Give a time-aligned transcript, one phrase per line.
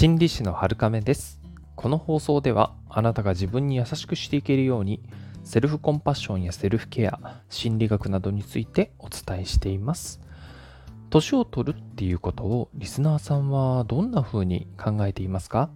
[0.00, 1.42] 心理師の春亀です。
[1.76, 5.02] この放送ではあなたが自分に優しくしていけるように
[5.44, 10.18] セルフコンパッションやセルフケア、心理学などについてお伝えしています。
[11.10, 15.68] 年を取るっていうことをリスナーさんはどんな風に考えていますか？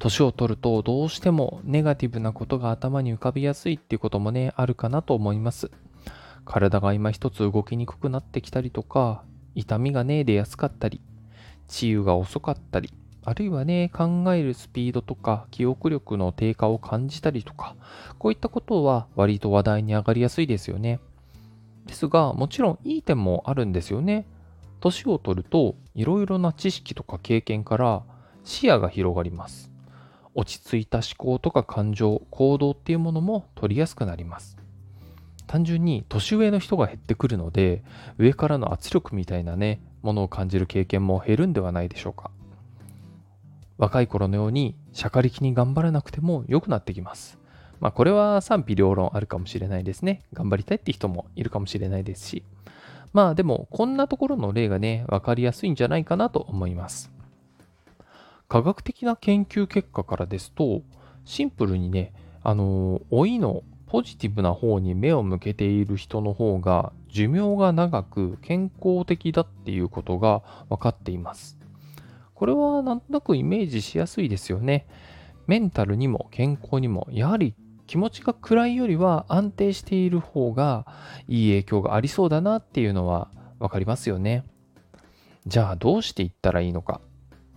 [0.00, 5.70] 年を取るとどうしてもネガティブなことが頭に浮かびやすいっていうこともね、あるかなと思います。
[6.44, 9.22] 体が今一つ動きにくくなってきたりとか、
[9.54, 11.00] 痛みがね、出やすかったり、
[11.68, 12.92] 治癒が遅かったり、
[13.30, 17.76] あるいはね、考えるスピードとか記憶力の低下を感じたりとか、
[18.18, 20.98] こういったことは割と話題に上がりやすいですよね。
[21.86, 24.26] ですが、もちろんいい点もあるんですよね。
[24.80, 28.02] 年を取ると、いろいろな知識とか経験から
[28.42, 29.70] 視野が広がります。
[30.34, 34.56] 落ち着いた思考とか感情、行動っていうものも取りやすくなります。
[35.46, 37.84] 単純に年上の人が減ってくるので、
[38.18, 42.32] 上からの圧力みたいなね、ものを感じる経験も減るんではないでしょうか。
[43.80, 47.38] 若い頃のように、しゃかりきに頑張らなくても良くなってきます。
[47.80, 50.20] まあ、これは賛否両論あるかもしれないですね。
[50.34, 52.44] 頑張りたいって人もいるかもしれないですし。
[53.14, 57.10] まあでも、こんなところの例がね、わかりやすいんじゃないかなと思います。
[58.48, 60.82] 科学的な研究結果からですと、
[61.24, 71.59] シンプルにね、あの、老いのポジティブな方に目を向けている人の方が寿命が長く健康的だっていうことが分かっています。
[72.40, 74.86] これはなんとなくイメージしやすいですよね。
[75.46, 77.54] メンタルにも健康にもやはり
[77.86, 80.86] 気持ちが暗いよりは安定している方が
[81.28, 84.46] いい影響がありそうだなっていうのは分かりますよね。
[85.46, 87.02] じゃあどうしていったらいいのか。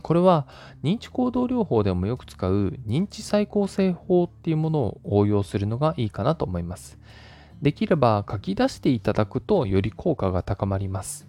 [0.00, 0.46] これは
[0.84, 7.00] 認知行動療法でもよく使う認知再構成法っていうものを応用するのがいいかなと思います。
[7.60, 11.26] できれば書き出していただくとより効果が高まります。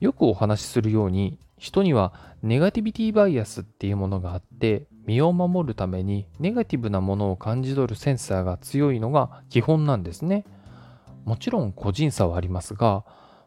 [0.00, 10.44] よくお話しするように人にはネガティビティバイアスっていうものがあって身を守るためにネガティブなものを感じ取るセンサーが強いのが基本なんですね。
[11.24, 13.04] もちろん個人差はありますが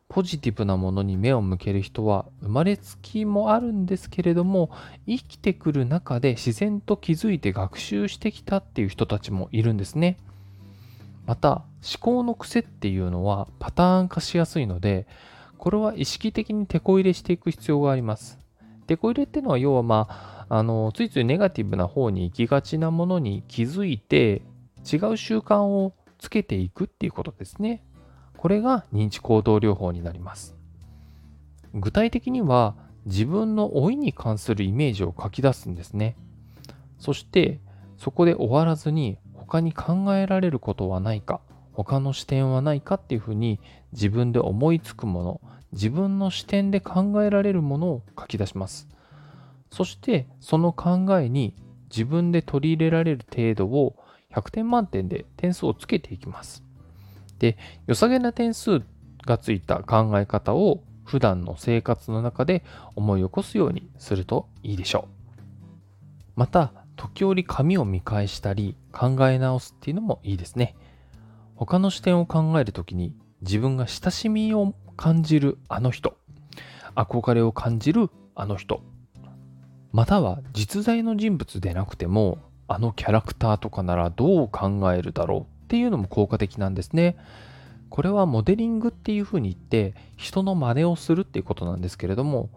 [0.07, 4.69] ポジティブなものに目を向ける人は生まれつきもあるんですけれども
[5.05, 10.17] 生きてくる中で自然と気づいて学習してきたっていう人たちもいるんですね。
[11.25, 15.05] また思考の癖っていうのはパターン化しやすいので
[15.57, 18.37] これは意識的にテこ入れしていく必要があります。
[18.87, 24.43] テこ入れっていうのは要はまああのついついネガティブな方に行きがちなものに気づいて
[24.91, 27.83] 違う習慣をつけていくっていうことですね。
[28.37, 30.55] これが認知行動療法になります。
[31.73, 36.15] 具体的には自分の老いに関するイメージを書き出すんですね。
[36.99, 37.59] そして
[37.97, 41.41] そこで終わらずに他に考えられることはないか、
[41.73, 43.59] 他の視点はないかっていうふうに
[43.91, 45.41] 自分で思いつくもの、
[45.75, 48.87] 自分の視点で考えられるものを書き出します。
[49.69, 51.53] そしてその考えに
[51.89, 53.95] 自分で取り入れられる程度を
[54.33, 56.63] 100点満点で点数をつけていきます。
[57.39, 58.81] で、良さげな点数
[59.25, 62.63] がついた考え方を普段の生活の中で
[62.95, 65.59] 思い起こすようにするといいでしょう。
[66.35, 70.75] また、時折紙を見返したり考え直すっていうのもいいですね。
[71.55, 76.17] 他の視点を考えるときに自分が親しみを感じるあの人、
[76.95, 78.81] 憧れを感じるあの人、
[79.91, 85.41] または実在の人物でなくてもあのキャラクターとかならどう考えるだろう？
[85.41, 87.17] っていうのも効果的なんですね。
[87.89, 92.49] これはモデリングっていうふうに言って人の真似をするっていうことなんですけれども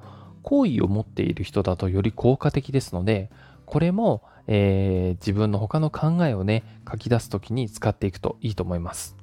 [0.42, 3.30] 好意を持っている人だとより効果的ですので
[3.66, 9.17] これも、えー自分の他の考えをね書き出すときに使っていくといいと思います。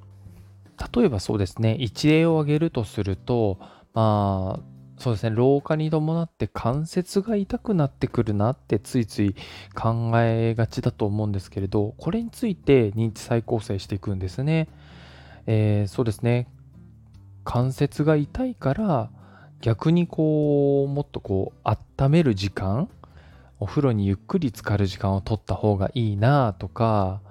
[0.94, 3.60] 例えばそうですね一例を挙げるとすると
[3.94, 4.64] まあ
[4.98, 9.36] そうですね老化に伴って関節が痛くなってくるなってついつい
[9.76, 14.68] 考えがちだと思うんですけれどこれについて認知再構成していくんですね。
[15.48, 16.48] えーそうですね
[17.44, 19.10] 関節が痛いから
[19.62, 21.60] 逆にこうもっとこう
[22.04, 22.90] 温める時間
[23.60, 27.22] お風呂にゆっくり浸かる時間を取った方がいいなとか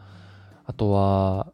[0.67, 1.49] あとは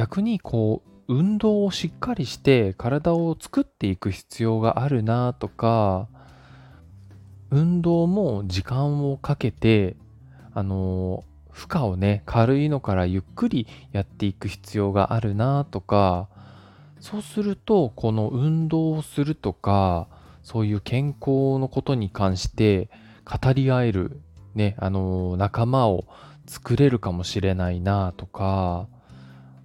[0.00, 6.08] 逆にこう運動をしっかりして体を作っていく必要があるなとか
[7.50, 9.96] 運動も時間をかけて
[10.54, 16.30] あの負荷をね軽いのからゆっくりやっていく必要があるなとか
[16.98, 20.08] そうするとこの運動をするとか
[20.42, 22.88] そういう健康のことに関して
[23.26, 24.22] 語り合える
[24.54, 26.06] ねあの仲間を
[26.46, 28.88] 作れるかもしれないなとか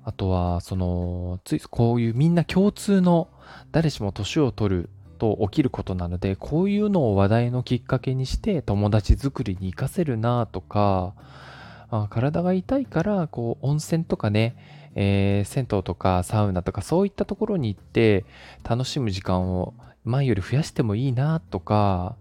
[0.06, 3.28] あとはそのついこういうみんな共通の
[3.72, 11.16] 誰しも年を取ると起きることなので、こういうのを話題のきっかけにして友達作りに活かせるなとか、
[11.90, 14.56] あ体が痛いからこう温泉とかね、
[14.96, 18.26] えー、銭湯とかサウナとかそういったところに行って
[18.64, 19.74] 楽しむ時間を
[20.04, 22.16] 前より増やしてもいいなとか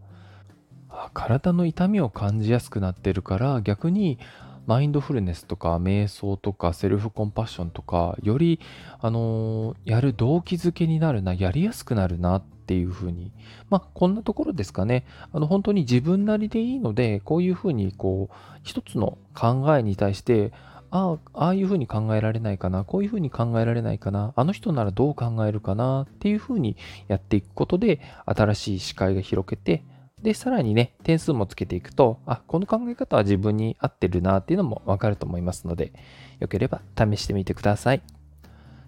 [1.12, 4.19] 体の痛みを感じやすくなってるから逆に
[4.66, 8.61] マインドフルネスとか瞑想とかセルフコンパッションとかより
[9.00, 13.31] あの、やる動機づけになるなやりやすくなるなっていうふうに。
[13.69, 15.05] まあこんなところですかね。
[15.32, 20.52] あの本当に自分なりでいいのでこういうふうにこう一つの考えに対して
[20.90, 26.76] ああ、ああいうふうに考えられないかな、こういうふうに考えられないかな、あの人ならどう考えるかなっていうふうに
[27.08, 29.82] やっていくことで、新しい視界が広げて、
[30.24, 35.92] で、さらにね、点数もつけていくと、あ、この考え方は自分に合ってるなっていうのもわかると思いますので、
[36.40, 38.02] よければ試してみてください。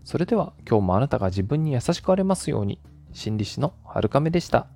[0.02, 2.80] それでは今日もあなたが自分に優しくあれますように、
[3.12, 4.66] 心理師のはるかめでした。